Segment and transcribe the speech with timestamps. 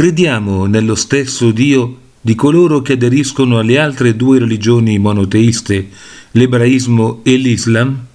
[0.00, 5.90] Crediamo nello stesso Dio di coloro che aderiscono alle altre due religioni monoteiste,
[6.30, 8.06] l'ebraismo e l'Islam?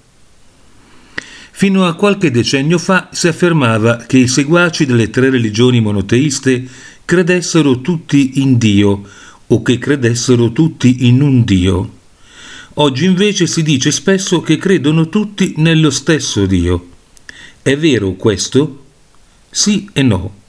[1.52, 6.68] Fino a qualche decennio fa si affermava che i seguaci delle tre religioni monoteiste
[7.06, 9.04] credessero tutti in Dio
[9.46, 11.92] o che credessero tutti in un Dio.
[12.74, 16.88] Oggi invece si dice spesso che credono tutti nello stesso Dio.
[17.62, 18.86] È vero questo?
[19.52, 20.45] Sì e no.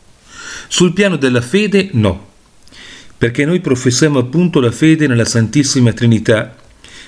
[0.68, 2.28] Sul piano della fede no,
[3.16, 6.56] perché noi professiamo appunto la fede nella Santissima Trinità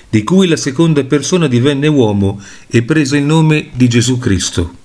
[0.09, 4.75] di cui la seconda persona divenne uomo e prese il nome di Gesù Cristo.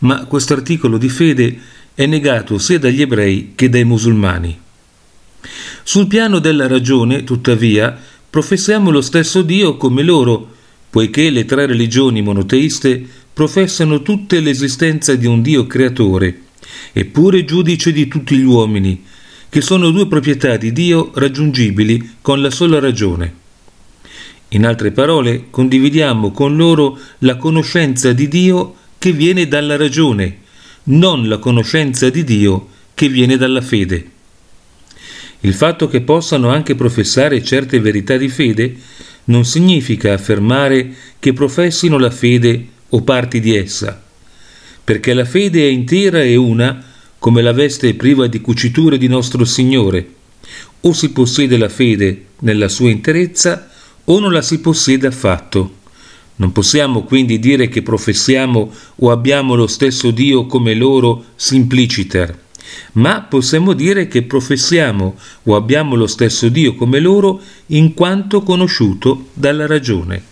[0.00, 1.58] Ma questo articolo di fede
[1.94, 4.58] è negato sia dagli ebrei che dai musulmani.
[5.84, 7.96] Sul piano della ragione, tuttavia,
[8.28, 10.50] professiamo lo stesso Dio come loro,
[10.90, 16.41] poiché le tre religioni monoteiste professano tutte l'esistenza di un Dio creatore,
[16.92, 19.04] eppure giudice di tutti gli uomini,
[19.48, 23.40] che sono due proprietà di Dio raggiungibili con la sola ragione.
[24.48, 30.38] In altre parole, condividiamo con loro la conoscenza di Dio che viene dalla ragione,
[30.84, 34.10] non la conoscenza di Dio che viene dalla fede.
[35.40, 38.76] Il fatto che possano anche professare certe verità di fede
[39.24, 44.02] non significa affermare che professino la fede o parti di essa,
[44.84, 46.82] perché la fede è intera e una
[47.18, 50.14] come la veste priva di cuciture di nostro Signore.
[50.80, 53.70] O si possiede la fede nella sua interezza
[54.04, 55.80] o non la si possiede affatto.
[56.36, 62.36] Non possiamo quindi dire che professiamo o abbiamo lo stesso Dio come loro simpliciter,
[62.94, 65.14] ma possiamo dire che professiamo
[65.44, 70.31] o abbiamo lo stesso Dio come loro in quanto conosciuto dalla ragione.